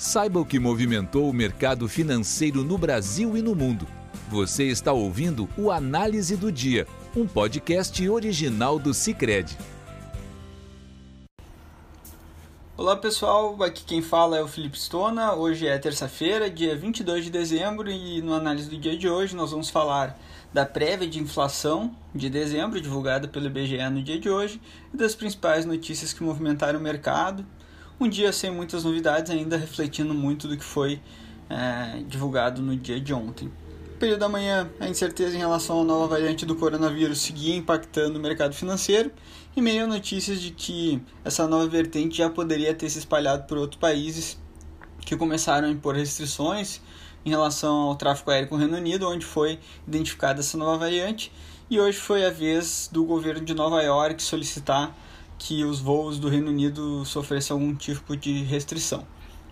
[0.00, 3.86] Saiba o que movimentou o mercado financeiro no Brasil e no mundo.
[4.30, 9.58] Você está ouvindo o Análise do Dia, um podcast original do Cicred.
[12.78, 15.34] Olá pessoal, aqui quem fala é o Felipe Stona.
[15.34, 19.50] Hoje é terça-feira, dia 22 de dezembro, e no análise do dia de hoje nós
[19.50, 20.18] vamos falar
[20.50, 24.62] da prévia de inflação de dezembro, divulgada pelo IBGE no dia de hoje,
[24.94, 27.44] e das principais notícias que movimentaram o mercado.
[28.00, 30.98] Um dia sem muitas novidades, ainda refletindo muito do que foi
[31.50, 33.52] é, divulgado no dia de ontem.
[33.98, 38.22] Período da manhã, a incerteza em relação à nova variante do coronavírus seguia impactando o
[38.22, 39.12] mercado financeiro,
[39.54, 43.58] e meio a notícias de que essa nova vertente já poderia ter se espalhado por
[43.58, 44.38] outros países
[45.00, 46.80] que começaram a impor restrições
[47.22, 51.30] em relação ao tráfego aéreo com o Reino Unido, onde foi identificada essa nova variante,
[51.68, 54.96] e hoje foi a vez do governo de Nova York solicitar
[55.40, 59.06] que os voos do Reino Unido sofressem algum tipo de restrição.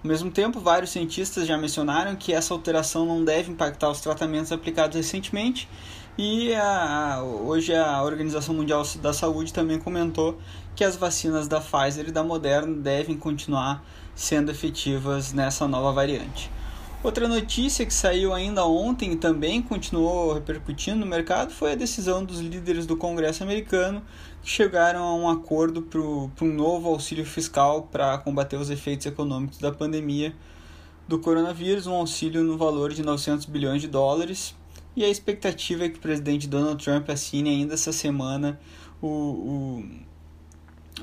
[0.04, 4.52] Ao mesmo tempo, vários cientistas já mencionaram que essa alteração não deve impactar os tratamentos
[4.52, 5.66] aplicados recentemente
[6.16, 10.38] e a, hoje a Organização Mundial da Saúde também comentou
[10.76, 13.82] que as vacinas da Pfizer e da Moderna devem continuar
[14.14, 16.50] sendo efetivas nessa nova variante.
[17.00, 22.24] Outra notícia que saiu ainda ontem e também continuou repercutindo no mercado foi a decisão
[22.24, 24.02] dos líderes do Congresso americano
[24.42, 29.58] que chegaram a um acordo para um novo auxílio fiscal para combater os efeitos econômicos
[29.58, 30.34] da pandemia
[31.06, 34.56] do coronavírus, um auxílio no valor de 900 bilhões de dólares.
[34.96, 38.58] E a expectativa é que o presidente Donald Trump assine ainda essa semana
[39.00, 39.84] o, o,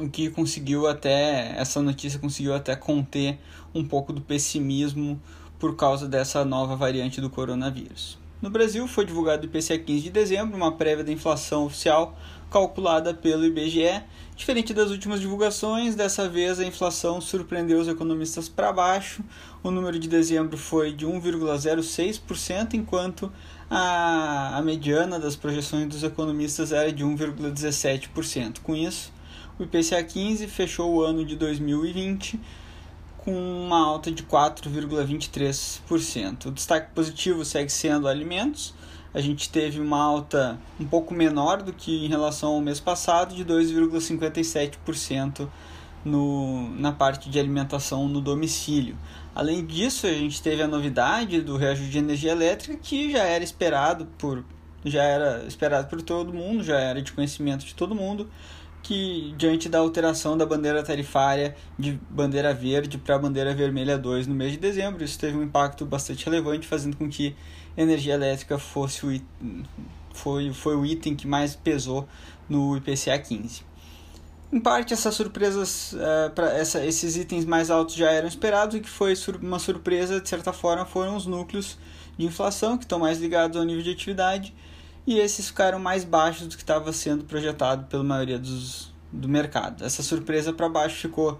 [0.03, 3.39] o que conseguiu até, essa notícia conseguiu até conter
[3.73, 5.21] um pouco do pessimismo
[5.59, 8.17] por causa dessa nova variante do coronavírus.
[8.41, 12.15] No Brasil, foi divulgado o IPCA 15 de dezembro, uma prévia da inflação oficial
[12.51, 14.03] calculada pelo IBGE.
[14.35, 19.23] Diferente das últimas divulgações, dessa vez a inflação surpreendeu os economistas para baixo.
[19.63, 23.31] O número de dezembro foi de 1,06%, enquanto
[23.69, 28.59] a, a mediana das projeções dos economistas era de 1,17%.
[28.61, 29.11] Com isso,
[29.57, 32.39] o IPCA 15 fechou o ano de 2020
[33.25, 36.45] com uma alta de 4,23%.
[36.45, 38.75] O destaque positivo segue sendo alimentos.
[39.13, 43.33] A gente teve uma alta um pouco menor do que em relação ao mês passado,
[43.33, 45.49] de 2,57%
[46.05, 48.95] no, na parte de alimentação no domicílio.
[49.33, 53.43] Além disso, a gente teve a novidade do reajuste de energia elétrica, que já era
[53.43, 54.45] esperado por
[54.87, 58.29] já era esperado por todo mundo, já era de conhecimento de todo mundo,
[58.85, 64.35] que diante da alteração da bandeira tarifária de bandeira verde para bandeira vermelha 2 no
[64.35, 67.35] mês de dezembro, isso teve um impacto bastante relevante, fazendo com que
[67.75, 69.65] a energia elétrica fosse o item,
[70.13, 72.07] foi, foi o item que mais pesou
[72.47, 73.63] no IPCA 15.
[74.53, 78.81] Em parte, essas surpresas, uh, pra essa, esses itens mais altos já eram esperados, e
[78.81, 81.75] que foi sur uma surpresa, de certa forma, foram os núcleos
[82.15, 84.53] de inflação, que estão mais ligados ao nível de atividade,
[85.07, 89.83] e esses ficaram mais baixos do que estava sendo projetado pela maioria dos, do mercado.
[89.83, 91.39] Essa surpresa para baixo ficou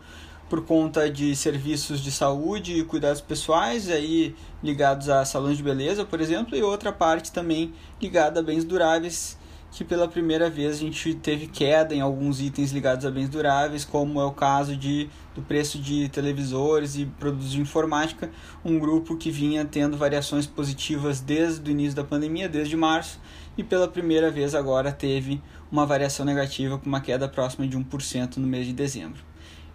[0.50, 6.06] por conta de serviços de saúde e cuidados pessoais, aí ligados a salões de beleza,
[6.06, 9.38] por exemplo, e outra parte também ligada a bens duráveis,
[9.76, 13.84] que pela primeira vez a gente teve queda em alguns itens ligados a bens duráveis,
[13.84, 18.32] como é o caso de, do preço de televisores e produtos de informática,
[18.64, 23.20] um grupo que vinha tendo variações positivas desde o início da pandemia, desde março,
[23.58, 28.38] e pela primeira vez agora teve uma variação negativa com uma queda próxima de 1%
[28.38, 29.22] no mês de dezembro.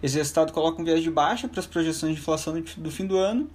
[0.03, 3.19] Esse resultado coloca um viés de baixa para as projeções de inflação do fim do
[3.19, 3.51] ano,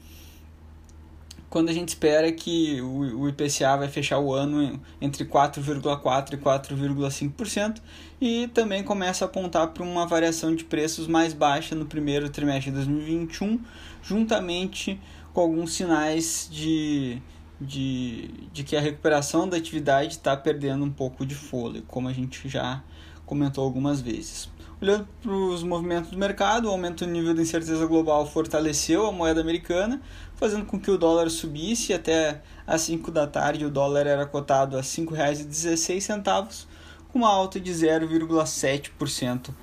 [1.55, 7.81] quando a gente espera que o IPCA vai fechar o ano entre 4,4% e 4,5%,
[8.19, 12.71] e também começa a apontar para uma variação de preços mais baixa no primeiro trimestre
[12.71, 13.57] de 2021,
[14.03, 14.99] juntamente
[15.33, 17.21] com alguns sinais de
[17.61, 22.13] de, de que a recuperação da atividade está perdendo um pouco de fôlego, como a
[22.13, 22.83] gente já
[23.25, 24.49] comentou algumas vezes.
[24.81, 29.11] Olhando para os movimentos do mercado, o aumento do nível de incerteza global fortaleceu a
[29.11, 30.01] moeda americana,
[30.35, 33.65] fazendo com que o dólar subisse até às 5 da tarde.
[33.65, 36.65] O dólar era cotado a R$ 5,16,
[37.07, 39.53] com uma alta de 0,7%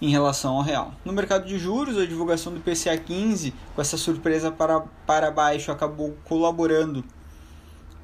[0.00, 0.94] em relação ao real.
[1.04, 5.70] No mercado de juros, a divulgação do PCA 15, com essa surpresa para, para baixo,
[5.70, 7.04] acabou colaborando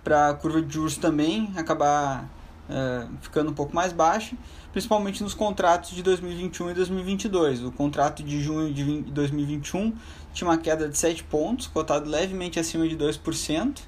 [0.04, 2.28] para a curva de juros também acabar
[2.68, 4.36] é, ficando um pouco mais baixa,
[4.72, 7.64] principalmente nos contratos de 2021 e 2022.
[7.64, 9.94] O contrato de junho de 2021
[10.32, 13.80] tinha uma queda de 7 pontos, cotado levemente acima de 2%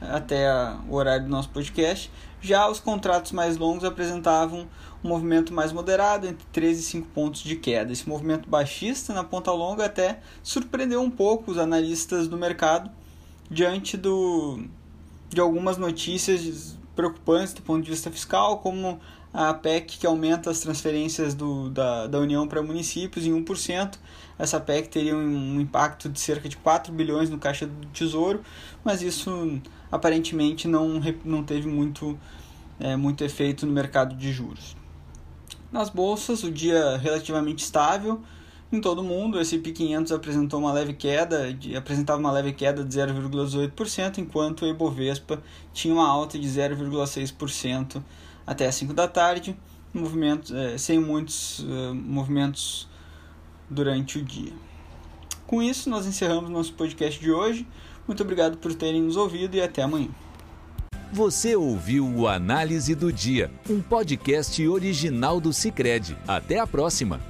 [0.00, 0.48] até
[0.88, 2.10] o horário do nosso podcast.
[2.40, 4.66] Já os contratos mais longos apresentavam
[5.04, 7.92] um movimento mais moderado, entre 3 e 5 pontos de queda.
[7.92, 12.90] Esse movimento baixista na ponta longa até surpreendeu um pouco os analistas do mercado
[13.50, 14.64] diante do,
[15.28, 19.00] de algumas notícias preocupantes do ponto de vista fiscal, como
[19.32, 23.96] a PEC que aumenta as transferências do, da, da União para municípios em 1%.
[24.38, 28.42] Essa PEC teria um impacto de cerca de 4 bilhões no caixa do Tesouro,
[28.84, 29.60] mas isso
[29.90, 32.18] aparentemente não, não teve muito,
[32.78, 34.76] é, muito efeito no mercado de juros.
[35.70, 38.20] Nas bolsas, o dia relativamente estável
[38.72, 39.36] em todo o mundo.
[39.36, 44.62] O S&P 500 apresentou uma leve queda, de, apresentava uma leve queda de 0,18%, enquanto
[44.62, 48.02] o Ibovespa tinha uma alta de 0,6%
[48.46, 49.56] até as 5 da tarde,
[49.92, 52.88] movimentos, é, sem muitos uh, movimentos
[53.68, 54.52] durante o dia.
[55.46, 57.66] Com isso, nós encerramos nosso podcast de hoje.
[58.06, 60.08] Muito obrigado por terem nos ouvido e até amanhã.
[61.12, 66.16] Você ouviu o Análise do Dia, um podcast original do Cicred.
[66.26, 67.29] Até a próxima!